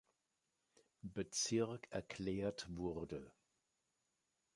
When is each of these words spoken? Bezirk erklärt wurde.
Bezirk 1.03 1.85
erklärt 1.91 2.71
wurde. 2.75 3.31